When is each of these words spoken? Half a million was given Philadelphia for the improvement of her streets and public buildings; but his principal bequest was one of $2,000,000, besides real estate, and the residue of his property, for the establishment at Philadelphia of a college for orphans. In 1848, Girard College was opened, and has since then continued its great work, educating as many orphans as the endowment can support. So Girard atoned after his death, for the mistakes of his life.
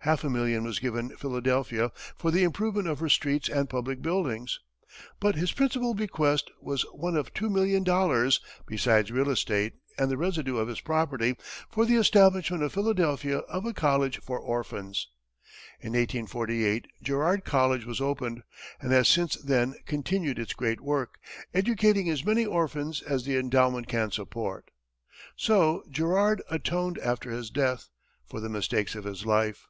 Half 0.00 0.22
a 0.22 0.30
million 0.30 0.62
was 0.62 0.78
given 0.78 1.08
Philadelphia 1.16 1.90
for 2.16 2.30
the 2.30 2.44
improvement 2.44 2.86
of 2.86 3.00
her 3.00 3.08
streets 3.08 3.48
and 3.48 3.68
public 3.68 4.02
buildings; 4.02 4.60
but 5.18 5.34
his 5.34 5.50
principal 5.50 5.94
bequest 5.94 6.48
was 6.60 6.82
one 6.94 7.16
of 7.16 7.34
$2,000,000, 7.34 8.38
besides 8.68 9.10
real 9.10 9.28
estate, 9.30 9.72
and 9.98 10.08
the 10.08 10.16
residue 10.16 10.58
of 10.58 10.68
his 10.68 10.80
property, 10.80 11.36
for 11.68 11.84
the 11.84 11.96
establishment 11.96 12.62
at 12.62 12.70
Philadelphia 12.70 13.38
of 13.48 13.66
a 13.66 13.72
college 13.72 14.20
for 14.20 14.38
orphans. 14.38 15.08
In 15.80 15.88
1848, 15.94 16.86
Girard 17.02 17.44
College 17.44 17.84
was 17.84 18.00
opened, 18.00 18.44
and 18.80 18.92
has 18.92 19.08
since 19.08 19.34
then 19.34 19.74
continued 19.86 20.38
its 20.38 20.52
great 20.52 20.80
work, 20.82 21.18
educating 21.52 22.08
as 22.08 22.24
many 22.24 22.46
orphans 22.46 23.02
as 23.02 23.24
the 23.24 23.36
endowment 23.36 23.88
can 23.88 24.12
support. 24.12 24.70
So 25.34 25.82
Girard 25.90 26.42
atoned 26.48 26.98
after 27.00 27.32
his 27.32 27.50
death, 27.50 27.88
for 28.24 28.38
the 28.38 28.48
mistakes 28.50 28.94
of 28.94 29.02
his 29.02 29.26
life. 29.26 29.66